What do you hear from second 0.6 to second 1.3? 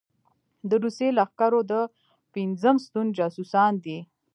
د روسي